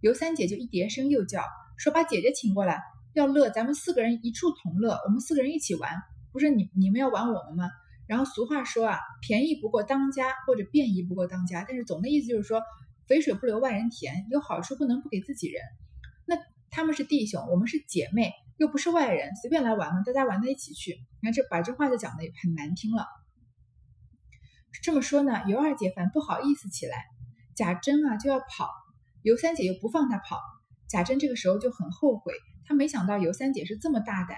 [0.00, 1.44] 尤三姐就一叠声又叫
[1.76, 2.80] 说：“把姐姐请过来，
[3.12, 5.92] 要乐，咱们四个人一处同乐，我们四个人一起玩，
[6.32, 7.68] 不是你你们要玩我们吗？”
[8.10, 11.64] 然后俗话说啊，便宜不过当家，或者便宜不过当家。
[11.64, 12.60] 但是总的意思就是说，
[13.06, 15.62] 肥水不流外人田，有好处不能不给自己人。
[16.26, 16.36] 那
[16.70, 20.90] 他们是弟兄，我们是姐妹，又不是外人，随便来玩嘛，大家玩在一起去。
[20.90, 23.06] 你看这把这话就讲的很难听了。
[24.82, 27.04] 这么说呢，尤二姐反不好意思起来，
[27.54, 28.68] 贾珍啊就要跑，
[29.22, 30.40] 尤三姐又不放她跑，
[30.88, 32.32] 贾珍这个时候就很后悔，
[32.66, 34.36] 她没想到尤三姐是这么大胆，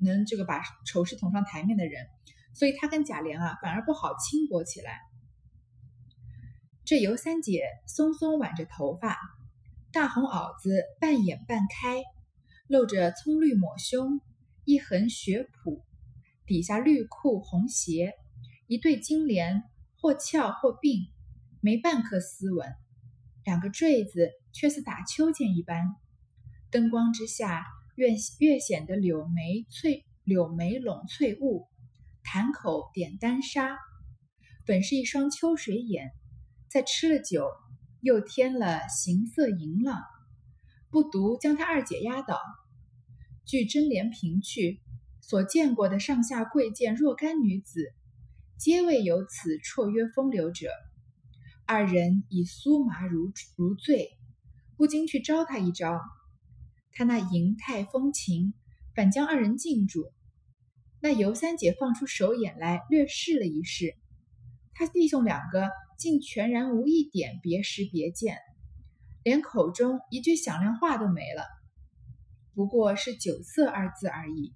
[0.00, 2.06] 能这个把丑事捅上台面的人。
[2.52, 4.98] 所以他跟贾琏啊，反而不好轻薄起来。
[6.84, 9.16] 这尤三姐松松挽着头发，
[9.92, 12.02] 大红袄子半掩半开，
[12.66, 14.20] 露着葱绿抹胸，
[14.64, 15.82] 一横雪蹼，
[16.46, 18.14] 底下绿裤红鞋，
[18.66, 19.62] 一对金莲
[20.00, 21.08] 或翘或并，
[21.60, 22.74] 没半颗斯文，
[23.44, 25.94] 两个坠子却似打秋千一般，
[26.72, 28.08] 灯光之下越
[28.40, 31.69] 越显得柳眉翠，柳眉拢翠雾。
[32.32, 33.76] 潭口点丹砂，
[34.64, 36.12] 本是一双秋水眼，
[36.68, 37.50] 在吃了酒，
[38.02, 40.00] 又添了形色淫浪，
[40.90, 42.38] 不独将他二姐压倒。
[43.44, 44.80] 据真莲评去，
[45.20, 47.92] 所见过的上下贵贱若干女子，
[48.56, 50.68] 皆未有此绰约风流者。
[51.66, 54.08] 二人以酥麻如如醉，
[54.76, 56.00] 不禁去招他一招，
[56.92, 58.54] 他那淫态风情，
[58.94, 60.04] 反将二人禁住。
[61.02, 63.94] 那尤三姐放出手眼来，略试了一试，
[64.74, 68.36] 他弟兄两个竟全然无一点别识别见，
[69.22, 71.44] 连口中一句响亮话都没了，
[72.54, 74.52] 不过是酒色二字而已。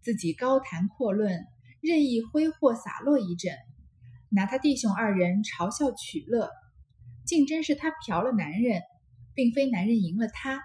[0.00, 1.44] 自己高谈阔论，
[1.82, 3.54] 任意挥霍洒落一阵，
[4.30, 6.50] 拿他弟兄二人嘲笑取乐，
[7.26, 8.80] 竟真是他嫖了男人，
[9.34, 10.62] 并非男人赢了他。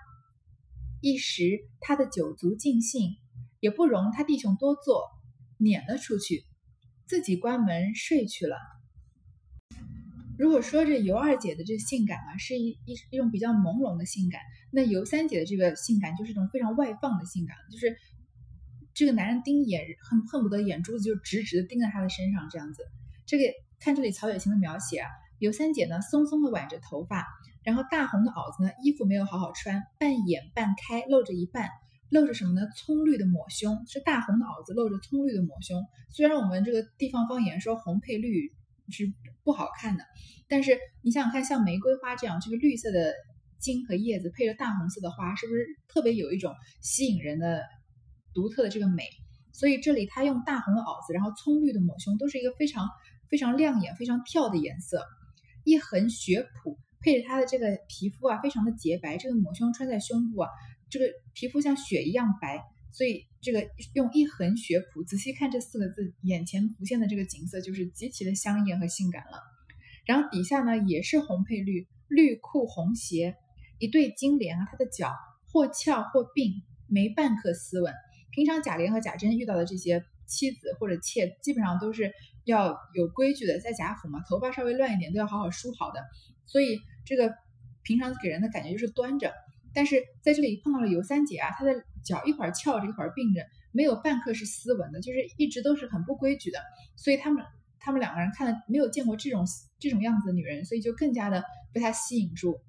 [1.01, 3.17] 一时他的酒足尽兴。
[3.63, 5.05] 也不容他弟兄多坐，
[5.57, 6.43] 撵了出去，
[7.07, 8.57] 自己关门睡去了。
[10.37, 17.95] 如果说这尤二姐的这性感啊，是一一一种比较朦胧的性感，那尤三姐的这个性感就是一种非常外放的性感，就是
[18.93, 22.83] 这个男人盯眼恨恨不得眼珠子就直直的盯在她的身上这样子。
[23.25, 23.45] 这个
[23.79, 27.25] 看这里曹雪芹的描写啊，尤三姐呢松松的挽着头发，
[27.63, 31.69] 然后大红的袄子呢衣服没有好好穿，半掩半开，露着一半。
[32.13, 32.67] 露着什么呢？
[32.77, 35.83] 葱绿的抹胸，是大红的袄子，露着葱绿的抹胸。
[36.11, 38.51] 虽然我们这个地方方言说红配绿
[38.89, 39.11] 是
[39.43, 40.03] 不好看的，
[40.47, 43.13] 但是你想想看，像玫瑰花这样，这个绿色的
[43.59, 47.63] 茎和叶子配着大红色的花，是不是特别有一种吸引人的
[48.33, 49.09] 独特的这个美？
[49.51, 52.87] 所以这里他用大红的袄子，然后葱绿的抹胸，都是一个非常
[53.29, 55.03] 非常亮眼、非常跳的颜色。
[55.63, 59.17] 一横血谱配着她的这个皮肤啊，非常的洁白。
[59.17, 60.49] 这个抹胸穿在胸部啊，
[60.93, 62.61] 这个皮肤像雪一样白。
[62.95, 69.41] 所以这个用一横血谱，仔细看这四个字，眼前浮现的这个景色就是极其的香艳和性感了。
[70.05, 73.35] 然后底下呢也是红配绿，绿裤红鞋，
[73.79, 75.11] 一对金莲啊，她的脚
[75.51, 77.91] 或翘或并，没半刻斯文。
[78.29, 85.99] 平常贾琏和贾珍遇到的这些妻子或者妾，基本上都是要有规矩的，在贾府嘛，头发稍微乱一点都要好好梳好的。
[86.45, 87.33] 所以这个
[87.81, 89.33] 平常给人的感觉就是端着。
[89.73, 96.59] 但是在这里碰到了尤三姐啊，她的脚一会儿翘着，一会儿并着，没有半刻是斯文的，就是一直都是很不规矩的。
[96.95, 97.43] 所以他们
[97.79, 99.45] 他们两个人看了没有见过这种
[99.79, 102.59] 这种样子的女人，所以就更加的被她吸引住。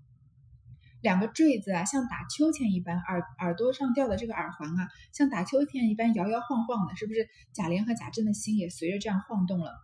[1.02, 7.28] 两个坠子啊，像打秋千一般，耳耳朵上吊的这个耳环啊，像打秋千一般摇摇晃晃的，是不是？
[7.52, 9.74] 贾琏和贾珍的心也随着这样晃动了。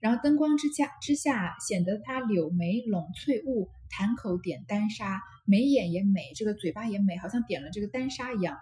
[0.00, 5.22] 然后灯光之下之下，显得她柳眉拢翠雾，潭口点丹砂。
[5.46, 8.58] 眉眼也美，这个嘴巴也美，好像点了这个丹砂一样。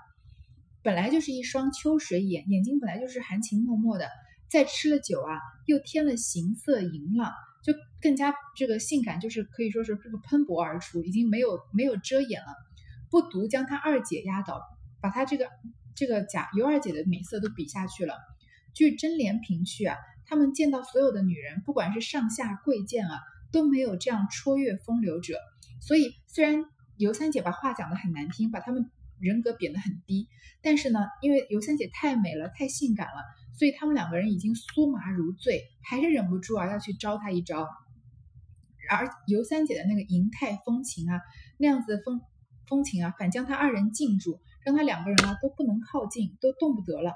[0.83, 4.07] 本来就是一双秋水眼，眼睛本来就是含情脉脉的，
[4.51, 7.33] 再吃了酒啊，又添了形色淫浪，
[7.65, 12.49] 就更加这个性感，就是可以说是这个喷薄而出，已经没有没有遮掩了。
[13.11, 14.61] 不独将他二姐压倒，
[15.01, 15.49] 把他这个
[15.97, 18.19] 这个贾尤二姐的美色都比下去了。
[18.75, 23.21] 据真莲评去啊，他们见到所有的女人，不管是上下贵贱啊，
[23.53, 25.39] 都没有这样卓越风流者。
[25.81, 26.63] 所以虽然。
[26.97, 30.29] 尤三姐把话讲得很难听，把他们人格贬得很低。
[30.63, 33.23] 但是呢，因为尤三姐太美了，太性感了，
[33.59, 37.69] 所以他们两个人已经酥麻如醉，还是忍不住啊要去招她一招。
[38.91, 41.21] 而尤三姐的那个银泰风情啊，
[41.59, 42.21] 那样子的风
[42.67, 47.15] 风情啊，反将他二人禁住，让他两个人啊都不能靠近，都动不得了。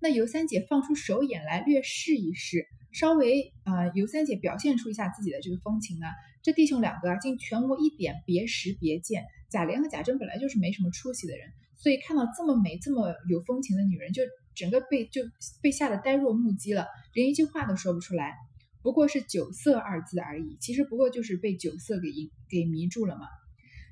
[0.00, 2.66] 那尤三姐放出手眼来，略试一试。
[2.92, 6.06] 稍微啊，尤三姐表现出一下自己的这个风情呢，
[6.44, 9.24] 这弟兄两个啊，竟全无一点别识别见。
[9.48, 14.22] 贾琏和贾珍本来就是没什么出息的人，所以看到这么美、这么有风情的女人，就
[14.54, 15.22] 整个被就
[15.62, 18.34] 被吓得呆若木鸡了，连一句话都说不出来。
[18.82, 23.26] 不过是酒色二字而已，其实不过就是被酒色给引给迷住了嘛。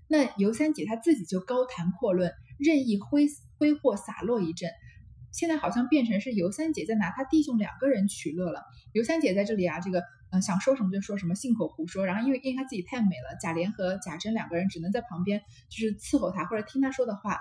[0.08, 4.70] 那尤三姐她自己就高谈阔论，任意挥挥霍洒落一阵。
[5.32, 8.62] 现在好像变成是尤三姐在拿她弟兄两个人取乐了。
[8.92, 12.06] 尤三姐在这里啊，这个嗯想说什么就说什么，信口胡说。
[12.06, 17.38] 然后因为因为她自己太美了，贾琏和贾珍两个人只能在旁边就是伺候她或者听她说的话，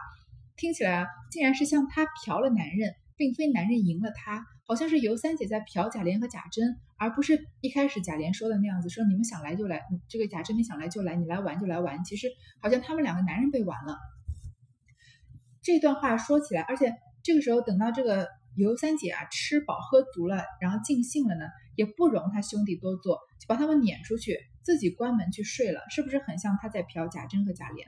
[0.58, 12.04] 听起来啊，竟然是像她嫖了男人，并非男人赢了她，好像是尤三姐在嫖贾琏和贾珍，而不是一开始贾琏说的那样子，说你们想来就来，这个贾珍你想来就来，你来玩就来玩。
[12.04, 12.28] 其实
[12.62, 13.98] 好像他们两个男人被玩了。
[15.64, 16.94] 这段话说起来，而且。
[17.24, 27.86] 这个时候，等到这个尤三姐啊吃饱喝足了，然后尽兴了呢，也不容他兄弟多做，就把他们撵出去，自己关门去睡了，是不是很像他在嫖贾珍和贾琏？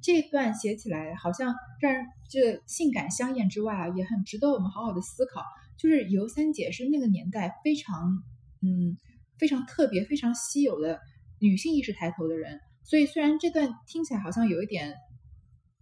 [0.00, 5.44] 这段写起来好像让人这性感香艳之外啊，也很值得我们好好的思考。
[5.78, 8.22] 就是尤三姐是那个年代非常
[8.60, 8.96] 嗯
[9.38, 11.00] 非常特别、非常稀有的
[11.38, 14.94] 女性意识抬头的人，所以虽然这段听起来好像有一点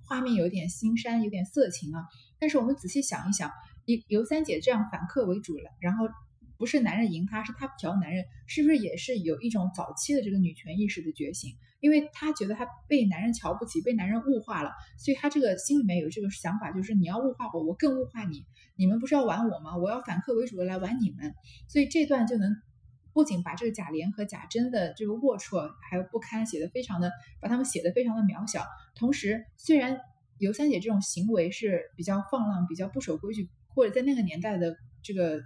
[0.06, 2.02] 画面，有点腥膻，有点色情啊。
[2.38, 3.50] 但是我们仔细想一想，
[3.90, 6.08] 以尤三姐这样反客为主了，然后
[6.56, 11.56] 不是男人赢她，是她挑男人，是不是也是有一种早期的这个女权意识的觉醒？
[11.80, 18.44] 因为她觉得她被男人瞧不起，被男人物化了，所以她这个心里面有这个想法，就是你要物化我，我更物化你。
[18.76, 19.76] 你们不是要玩我吗？
[19.76, 21.34] 我要反客为主的来玩你们。
[21.68, 22.54] 所以这段就能
[23.12, 30.00] 不仅把这个贾琏和贾珍的这个龌龊还有不堪写的非常的，把他们写的非常的渺小，同时虽然。
[30.40, 35.40] 尤三姐这种行为是比较放浪、比较不守规矩，或者在那个年代的这个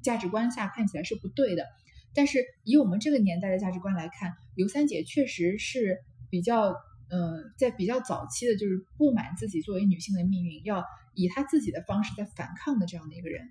[0.00, 1.66] 价值观下看起来是不对的。
[2.14, 5.98] 但是以我们这个年代的价值观来看，尤三姐确实是
[6.30, 6.68] 比较，
[7.10, 10.84] 呃，在比较早期的，就是不满自己作为女性的命运，要
[11.16, 13.48] 以她自己的方式在反抗的这样的一个人，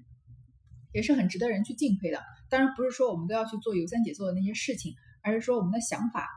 [0.94, 2.22] 也是很值得人去敬佩的。
[2.48, 6.30] 当然不是说我们都要去做尤三姐做的那些事情，而是说我们的想法。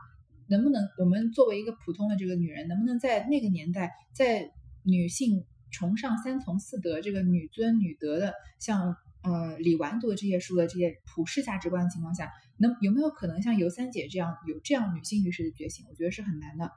[0.49, 4.51] 能不能我们作为一个普通的这个女人，能不能在那个年代，在
[4.83, 15.85] 女性崇尚三从四德这个女尊女德的，像呃李纨读的这些书的这些普世价值观的情况下，能有没有可能像尤三姐这样有这样女性意识的觉醒？
[15.89, 16.71] 我觉得是很难的。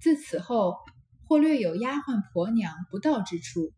[0.00, 0.76] 自此后，
[1.26, 3.72] 或略有丫鬟婆娘不到之处，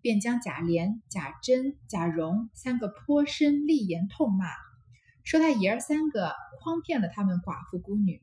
[0.00, 4.46] 便将贾琏、贾珍、贾蓉三个颇深厉言痛骂。
[5.24, 8.22] 说他爷儿三个诓骗了他们寡妇孤女，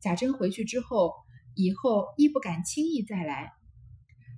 [0.00, 1.14] 贾珍回去之后，
[1.54, 3.52] 以后亦不敢轻易再来。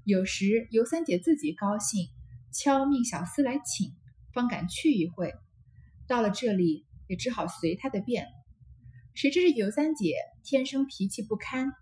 [0.09, 2.09] 有时尤三姐自己高兴，
[2.51, 3.93] 悄命小厮来请，
[4.33, 5.35] 方敢去一会。
[6.07, 8.27] 到了这里，也只好随他的便。
[9.13, 11.73] 谁知是尤三姐天生脾气不堪，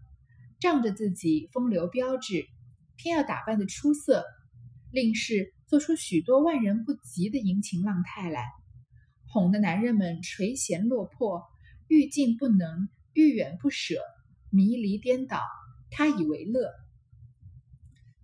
[0.58, 2.48] 仗着自己风流标致，
[2.96, 4.24] 偏要打扮的出色，
[4.90, 8.44] 令是做出许多万人不及的淫情浪态来，
[9.28, 11.44] 哄得男人们垂涎落魄，
[11.86, 14.00] 欲进不能，欲远不舍，
[14.50, 15.40] 迷离颠倒，
[15.92, 16.72] 他以为乐。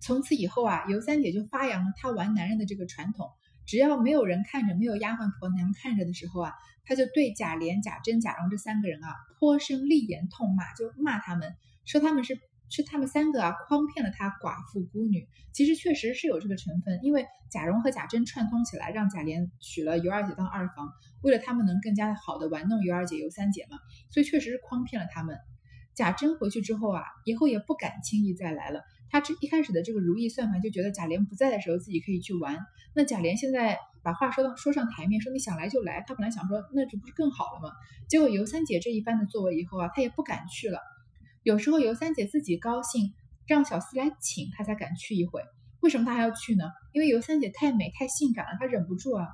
[0.03, 3.29] 从此以后啊，尤三姐就发扬了她玩男人的这个传统。
[3.65, 6.51] 只要没有人看着，没有丫鬟婆娘看着的时候啊，
[6.83, 12.37] 她就对贾琏、贾珍、贾蓉这三个人啊，颇生厉言痛骂，就骂他们，说他们是
[12.69, 15.25] 是他们三个啊，诓骗了她寡妇孤女。
[15.53, 20.89] 其实确实是有这个成分，因为贾蓉和贾珍串通起来，让贾琏娶了尤二姐当二房，
[21.21, 23.77] 为了他们能更加好的玩弄尤二姐、尤三姐嘛，
[24.09, 25.37] 所以确实是诓骗了他们。
[25.95, 28.81] 贾珍回去之后啊，以后也不敢轻易再来了。
[29.13, 32.57] 他这一开始的这个如意算盘，就觉得贾琏不在的时候自己可以去玩。
[32.95, 36.03] 那贾琏现在把话说到说上台面，说你想来就来。
[36.07, 37.69] 他本来想说，那这不是更好了吗？
[38.09, 40.79] 结果尤三姐这一番的作为以后啊，他也不敢去了。
[41.43, 43.13] 有时候尤三姐自己高兴，
[43.45, 45.43] 让小厮来请，他才敢去一回。
[45.81, 46.63] 为什么他还要去呢？
[46.91, 49.27] 因为尤三姐太美太性感了，他忍不住啊。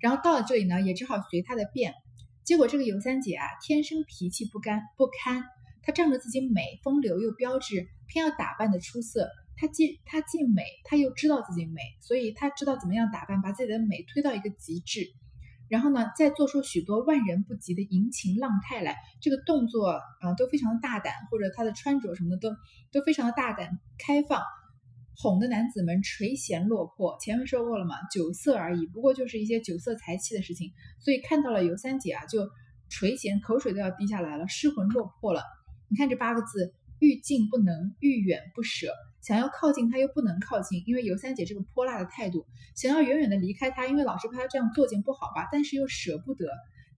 [0.00, 1.92] 然后到了这里呢，也只好随他的便。
[2.44, 5.44] 结果这个尤三姐啊，天生脾气不甘不堪。
[5.82, 9.28] 她仗着自己美，风流又标致，偏要打扮的出色。
[9.56, 15.06] 她既她既美，她又知道自己美，所以她知道怎么样打扮，把自己的美推到一个极致。
[15.68, 18.94] 然后呢，再做出许多万人不及的淫情浪态来。
[19.22, 22.50] 这个动作啊，都非常的大胆，或者她的穿着什么的都
[22.92, 24.42] 都非常的大胆开放，
[25.16, 27.16] 哄得男子们垂涎落魄。
[27.20, 30.72] 前面说过了嘛，酒色而已，不过就是一些酒色财气的事情。
[31.00, 32.46] 所以看到了尤三姐啊，就
[32.90, 35.42] 垂涎，口水都要滴下来了，失魂落魄了。
[35.92, 46.46] 你看这八个字，欲近不能，欲远不舍，想要靠近他又不能靠近，因为尤三姐这个泼辣的态度，想要远远的离开他，因为老是怕他这样作践不好吧，但是又舍不得，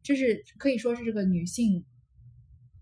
[0.05, 1.85] 这是可以说是这个女性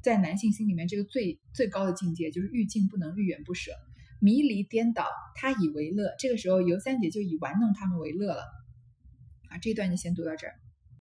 [0.03, 3.73] 在男性心里面这个最最高的境界，就是欲近不能，欲远不舍，
[4.21, 6.13] 迷离颠倒，他以为乐。
[6.19, 8.43] 这个时候尤三姐就以玩弄他们为乐了。
[9.49, 10.53] 啊，这一段就先读到这儿。